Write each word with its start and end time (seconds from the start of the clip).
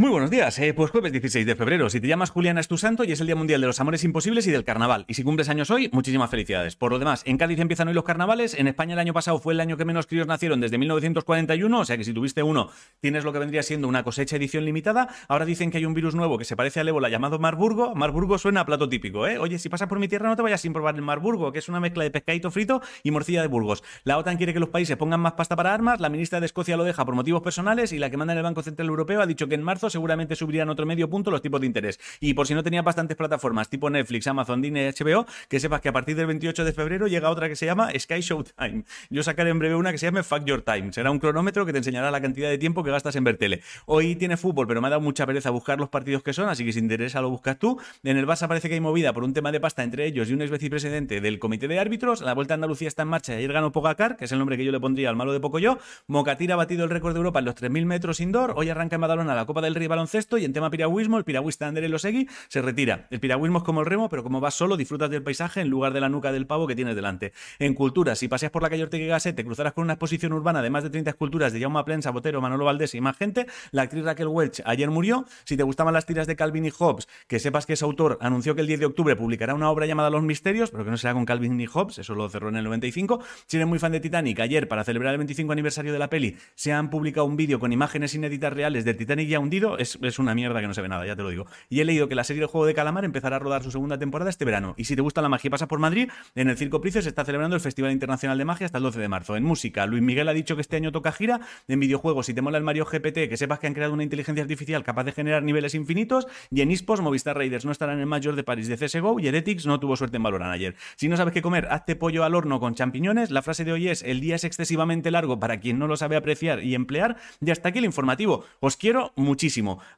Muy 0.00 0.08
buenos 0.08 0.30
días, 0.30 0.58
eh, 0.58 0.72
pues 0.72 0.90
jueves 0.90 1.12
16 1.12 1.44
de 1.44 1.54
febrero. 1.54 1.90
Si 1.90 2.00
te 2.00 2.08
llamas 2.08 2.30
Juliana 2.30 2.58
es 2.60 2.68
tu 2.68 2.78
santo 2.78 3.04
y 3.04 3.12
es 3.12 3.20
el 3.20 3.26
Día 3.26 3.36
Mundial 3.36 3.60
de 3.60 3.66
los 3.66 3.80
Amores 3.80 4.02
Imposibles 4.02 4.46
y 4.46 4.50
del 4.50 4.64
Carnaval. 4.64 5.04
Y 5.08 5.12
si 5.12 5.22
cumples 5.22 5.50
años 5.50 5.70
hoy, 5.70 5.90
muchísimas 5.92 6.30
felicidades. 6.30 6.74
Por 6.74 6.90
lo 6.90 6.98
demás, 6.98 7.22
en 7.26 7.36
Cádiz 7.36 7.58
empiezan 7.58 7.86
hoy 7.86 7.92
los 7.92 8.04
carnavales. 8.04 8.54
En 8.54 8.66
España 8.66 8.94
el 8.94 8.98
año 8.98 9.12
pasado 9.12 9.38
fue 9.38 9.52
el 9.52 9.60
año 9.60 9.76
que 9.76 9.84
menos 9.84 10.06
críos 10.06 10.26
nacieron 10.26 10.58
desde 10.58 10.78
1941, 10.78 11.78
o 11.80 11.84
sea 11.84 11.98
que 11.98 12.04
si 12.04 12.14
tuviste 12.14 12.42
uno, 12.42 12.70
tienes 13.00 13.24
lo 13.24 13.32
que 13.34 13.40
vendría 13.40 13.62
siendo 13.62 13.88
una 13.88 14.02
cosecha 14.02 14.36
edición 14.36 14.64
limitada. 14.64 15.08
Ahora 15.28 15.44
dicen 15.44 15.70
que 15.70 15.76
hay 15.76 15.84
un 15.84 15.92
virus 15.92 16.14
nuevo 16.14 16.38
que 16.38 16.46
se 16.46 16.56
parece 16.56 16.80
al 16.80 16.88
ébola 16.88 17.10
llamado 17.10 17.38
Marburgo. 17.38 17.94
Marburgo 17.94 18.38
suena 18.38 18.60
a 18.60 18.64
plato 18.64 18.88
típico, 18.88 19.26
¿eh? 19.26 19.36
Oye, 19.36 19.58
si 19.58 19.68
pasas 19.68 19.86
por 19.86 19.98
mi 19.98 20.08
tierra 20.08 20.30
no 20.30 20.36
te 20.36 20.40
vayas 20.40 20.62
sin 20.62 20.72
probar 20.72 20.94
el 20.94 21.02
Marburgo, 21.02 21.52
que 21.52 21.58
es 21.58 21.68
una 21.68 21.78
mezcla 21.78 22.04
de 22.04 22.10
pescadito 22.10 22.50
frito 22.50 22.80
y 23.02 23.10
morcilla 23.10 23.42
de 23.42 23.48
Burgos. 23.48 23.84
La 24.04 24.16
OTAN 24.16 24.38
quiere 24.38 24.54
que 24.54 24.60
los 24.60 24.70
países 24.70 24.96
pongan 24.96 25.20
más 25.20 25.34
pasta 25.34 25.56
para 25.56 25.74
armas, 25.74 26.00
la 26.00 26.08
ministra 26.08 26.40
de 26.40 26.46
Escocia 26.46 26.78
lo 26.78 26.84
deja 26.84 27.04
por 27.04 27.14
motivos 27.14 27.42
personales 27.42 27.92
y 27.92 27.98
la 27.98 28.08
que 28.08 28.16
manda 28.16 28.32
en 28.32 28.38
el 28.38 28.44
Banco 28.44 28.62
Central 28.62 28.88
Europeo 28.88 29.20
ha 29.20 29.26
dicho 29.26 29.46
que 29.46 29.56
en 29.56 29.62
marzo 29.62 29.89
seguramente 29.90 30.36
subirían 30.36 30.68
otro 30.70 30.86
medio 30.86 31.10
punto 31.10 31.30
los 31.30 31.42
tipos 31.42 31.60
de 31.60 31.66
interés. 31.66 32.00
Y 32.20 32.34
por 32.34 32.46
si 32.46 32.54
no 32.54 32.62
tenías 32.62 32.84
bastantes 32.84 33.16
plataformas 33.16 33.68
tipo 33.68 33.90
Netflix, 33.90 34.26
Amazon, 34.26 34.62
Disney, 34.62 34.90
HBO, 34.90 35.26
que 35.48 35.60
sepas 35.60 35.80
que 35.80 35.88
a 35.88 35.92
partir 35.92 36.16
del 36.16 36.26
28 36.26 36.64
de 36.64 36.72
febrero 36.72 37.06
llega 37.06 37.30
otra 37.30 37.48
que 37.48 37.56
se 37.56 37.66
llama 37.66 37.90
Sky 37.98 38.20
Showtime. 38.20 38.84
Yo 39.10 39.22
sacaré 39.22 39.50
en 39.50 39.58
breve 39.58 39.74
una 39.74 39.92
que 39.92 39.98
se 39.98 40.06
llame 40.06 40.22
Fuck 40.22 40.44
Your 40.44 40.62
Time. 40.62 40.92
Será 40.92 41.10
un 41.10 41.18
cronómetro 41.18 41.66
que 41.66 41.72
te 41.72 41.78
enseñará 41.78 42.10
la 42.10 42.20
cantidad 42.20 42.48
de 42.48 42.58
tiempo 42.58 42.82
que 42.82 42.90
gastas 42.90 43.16
en 43.16 43.24
ver 43.24 43.36
tele. 43.36 43.60
Hoy 43.86 44.16
tiene 44.16 44.36
fútbol, 44.36 44.66
pero 44.66 44.80
me 44.80 44.86
ha 44.86 44.90
dado 44.90 45.02
mucha 45.02 45.26
pereza 45.26 45.50
buscar 45.50 45.78
los 45.78 45.88
partidos 45.88 46.22
que 46.22 46.32
son, 46.32 46.48
así 46.48 46.64
que 46.64 46.72
si 46.72 46.78
te 46.78 46.84
interesa 46.84 47.20
lo 47.20 47.30
buscas 47.30 47.58
tú. 47.58 47.80
En 48.02 48.16
el 48.16 48.26
Barça 48.26 48.48
parece 48.48 48.68
que 48.68 48.74
hay 48.74 48.80
movida 48.80 49.12
por 49.12 49.24
un 49.24 49.32
tema 49.32 49.52
de 49.52 49.60
pasta 49.60 49.82
entre 49.82 50.06
ellos 50.06 50.30
y 50.30 50.34
un 50.34 50.42
ex 50.42 50.50
vicepresidente 50.50 51.20
del 51.20 51.38
comité 51.38 51.68
de 51.68 51.78
árbitros. 51.78 52.20
La 52.22 52.34
Vuelta 52.34 52.54
a 52.54 52.56
Andalucía 52.56 52.88
está 52.88 53.02
en 53.02 53.08
marcha 53.08 53.34
y 53.34 53.36
ayer 53.38 53.52
ganó 53.52 53.72
Pogacar, 53.72 54.16
que 54.16 54.24
es 54.24 54.32
el 54.32 54.38
nombre 54.38 54.56
que 54.56 54.64
yo 54.64 54.72
le 54.72 54.80
pondría 54.80 55.08
al 55.08 55.16
malo 55.16 55.32
de 55.32 55.40
poco 55.40 55.58
yo. 55.58 55.78
Mocatira 56.06 56.54
ha 56.54 56.56
batido 56.56 56.84
el 56.84 56.90
récord 56.90 57.12
de 57.12 57.18
Europa 57.18 57.38
en 57.38 57.44
los 57.44 57.56
3.000 57.56 57.84
metros 57.84 58.20
indoor. 58.20 58.54
Hoy 58.56 58.68
arranca 58.68 58.96
en 58.96 59.00
Badalona 59.00 59.34
la 59.34 59.46
Copa 59.46 59.60
del 59.60 59.74
Rey 59.80 59.88
baloncesto 59.88 60.36
y 60.36 60.44
en 60.44 60.52
tema 60.52 60.70
piragüismo, 60.70 61.16
el 61.16 61.24
piragüista 61.24 61.66
André 61.66 61.88
Losegui 61.88 62.28
se 62.48 62.60
retira. 62.60 63.08
El 63.10 63.18
piragüismo 63.18 63.58
es 63.58 63.64
como 63.64 63.80
el 63.80 63.86
remo, 63.86 64.10
pero 64.10 64.22
como 64.22 64.40
vas 64.40 64.54
solo, 64.54 64.76
disfrutas 64.76 65.08
del 65.08 65.22
paisaje 65.22 65.62
en 65.62 65.68
lugar 65.68 65.94
de 65.94 66.00
la 66.00 66.08
nuca 66.08 66.32
del 66.32 66.46
pavo 66.46 66.66
que 66.66 66.76
tienes 66.76 66.94
delante. 66.94 67.32
En 67.58 67.72
cultura, 67.72 68.14
si 68.14 68.28
paseas 68.28 68.52
por 68.52 68.62
la 68.62 68.68
calle 68.68 68.82
Ortega 68.82 69.18
y 69.24 69.32
te 69.32 69.44
cruzarás 69.44 69.72
con 69.72 69.84
una 69.84 69.94
exposición 69.94 70.34
urbana 70.34 70.60
de 70.60 70.68
más 70.68 70.82
de 70.82 70.90
30 70.90 71.10
esculturas 71.10 71.52
de 71.52 71.60
Jaume 71.60 71.82
Plensa, 71.84 72.10
Botero, 72.10 72.40
Manolo 72.40 72.66
Valdés 72.66 72.94
y 72.94 73.00
más 73.00 73.16
gente. 73.16 73.46
La 73.70 73.82
actriz 73.82 74.04
Raquel 74.04 74.28
Welch 74.28 74.62
ayer 74.66 74.90
murió. 74.90 75.24
Si 75.44 75.56
te 75.56 75.62
gustaban 75.62 75.94
las 75.94 76.04
tiras 76.04 76.26
de 76.26 76.36
Calvin 76.36 76.66
y 76.66 76.70
Hobbes, 76.70 77.08
que 77.26 77.38
sepas 77.38 77.64
que 77.64 77.72
ese 77.72 77.84
autor 77.86 78.18
anunció 78.20 78.54
que 78.54 78.60
el 78.60 78.66
10 78.66 78.80
de 78.80 78.86
octubre 78.86 79.16
publicará 79.16 79.54
una 79.54 79.70
obra 79.70 79.86
llamada 79.86 80.10
Los 80.10 80.22
Misterios, 80.22 80.70
pero 80.70 80.84
que 80.84 80.90
no 80.90 80.98
será 80.98 81.14
con 81.14 81.24
Calvin 81.24 81.58
y 81.58 81.66
Hobbes, 81.66 81.98
eso 81.98 82.14
lo 82.14 82.28
cerró 82.28 82.50
en 82.50 82.56
el 82.56 82.64
95. 82.64 83.22
Si 83.46 83.56
eres 83.56 83.66
muy 83.66 83.78
fan 83.78 83.92
de 83.92 84.00
Titanic, 84.00 84.40
ayer, 84.40 84.68
para 84.68 84.84
celebrar 84.84 85.12
el 85.14 85.18
25 85.18 85.52
aniversario 85.52 85.92
de 85.92 85.98
la 85.98 86.10
peli, 86.10 86.36
se 86.54 86.72
han 86.72 86.90
publicado 86.90 87.24
un 87.24 87.36
vídeo 87.36 87.58
con 87.58 87.72
imágenes 87.72 88.14
inéditas 88.14 88.52
reales 88.52 88.84
del 88.84 88.96
Titanic 88.96 89.28
ya 89.28 89.38
hundido. 89.38 89.69
Es, 89.78 89.98
es 90.02 90.18
una 90.18 90.34
mierda 90.34 90.60
que 90.60 90.66
no 90.66 90.74
se 90.74 90.82
ve 90.82 90.88
nada, 90.88 91.06
ya 91.06 91.16
te 91.16 91.22
lo 91.22 91.30
digo. 91.30 91.46
Y 91.68 91.80
he 91.80 91.84
leído 91.84 92.08
que 92.08 92.14
la 92.14 92.24
serie 92.24 92.40
del 92.40 92.48
juego 92.48 92.66
de 92.66 92.74
calamar 92.74 93.04
empezará 93.04 93.36
a 93.36 93.38
rodar 93.38 93.62
su 93.62 93.70
segunda 93.70 93.98
temporada 93.98 94.30
este 94.30 94.44
verano. 94.44 94.74
Y 94.76 94.84
si 94.84 94.96
te 94.96 95.02
gusta 95.02 95.22
la 95.22 95.28
magia 95.28 95.48
y 95.48 95.50
pasas 95.50 95.68
por 95.68 95.78
Madrid, 95.78 96.10
en 96.34 96.48
el 96.48 96.56
Circo 96.56 96.80
Price 96.80 97.02
se 97.02 97.08
está 97.08 97.24
celebrando 97.24 97.56
el 97.56 97.62
Festival 97.62 97.92
Internacional 97.92 98.38
de 98.38 98.44
Magia 98.44 98.66
hasta 98.66 98.78
el 98.78 98.84
12 98.84 99.00
de 99.00 99.08
marzo. 99.08 99.36
En 99.36 99.44
música, 99.44 99.86
Luis 99.86 100.02
Miguel 100.02 100.28
ha 100.28 100.32
dicho 100.32 100.54
que 100.54 100.62
este 100.62 100.76
año 100.76 100.92
toca 100.92 101.12
gira. 101.12 101.40
En 101.68 101.80
videojuegos, 101.80 102.26
si 102.26 102.34
te 102.34 102.42
mola 102.42 102.58
el 102.58 102.64
Mario 102.64 102.84
GPT, 102.84 103.28
que 103.28 103.36
sepas 103.36 103.58
que 103.58 103.66
han 103.66 103.74
creado 103.74 103.92
una 103.92 104.02
inteligencia 104.02 104.42
artificial 104.42 104.84
capaz 104.84 105.04
de 105.04 105.12
generar 105.12 105.42
niveles 105.42 105.74
infinitos. 105.74 106.26
Y 106.50 106.60
en 106.60 106.70
eSports, 106.70 107.02
Movistar 107.02 107.36
Raiders 107.36 107.64
no 107.64 107.72
estarán 107.72 107.96
en 107.96 108.00
el 108.00 108.06
Mayor 108.06 108.36
de 108.36 108.44
París 108.44 108.68
de 108.68 108.76
CSGO 108.76 109.20
y 109.20 109.28
Heretics 109.28 109.66
no 109.66 109.80
tuvo 109.80 109.96
suerte 109.96 110.16
en 110.16 110.22
Valorant 110.22 110.52
ayer. 110.52 110.76
Si 110.96 111.08
no 111.08 111.16
sabes 111.16 111.32
qué 111.32 111.42
comer, 111.42 111.66
hazte 111.70 111.96
pollo 111.96 112.24
al 112.24 112.34
horno 112.34 112.60
con 112.60 112.74
champiñones. 112.74 113.30
La 113.30 113.42
frase 113.42 113.64
de 113.64 113.72
hoy 113.72 113.88
es: 113.88 114.02
el 114.02 114.20
día 114.20 114.36
es 114.36 114.44
excesivamente 114.44 115.10
largo 115.10 115.38
para 115.38 115.60
quien 115.60 115.78
no 115.78 115.86
lo 115.86 115.96
sabe 115.96 116.16
apreciar 116.16 116.62
y 116.62 116.74
emplear. 116.74 117.16
Y 117.40 117.50
hasta 117.50 117.70
aquí 117.70 117.78
el 117.78 117.84
informativo. 117.84 118.44
Os 118.60 118.76
quiero 118.76 119.12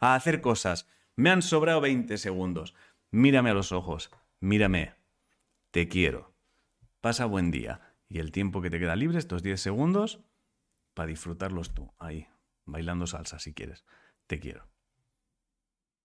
a 0.00 0.14
hacer 0.14 0.40
cosas. 0.40 0.88
Me 1.16 1.30
han 1.30 1.42
sobrado 1.42 1.80
20 1.80 2.16
segundos. 2.18 2.74
Mírame 3.10 3.50
a 3.50 3.54
los 3.54 3.72
ojos, 3.72 4.10
mírame. 4.40 4.94
Te 5.70 5.88
quiero. 5.88 6.34
Pasa 7.00 7.26
buen 7.26 7.50
día. 7.50 7.80
Y 8.08 8.18
el 8.18 8.32
tiempo 8.32 8.60
que 8.60 8.70
te 8.70 8.78
queda 8.78 8.96
libre, 8.96 9.18
estos 9.18 9.42
10 9.42 9.60
segundos, 9.60 10.20
para 10.94 11.08
disfrutarlos 11.08 11.74
tú, 11.74 11.92
ahí, 11.98 12.28
bailando 12.66 13.06
salsa 13.06 13.38
si 13.38 13.54
quieres. 13.54 13.84
Te 14.26 14.38
quiero. 14.38 14.68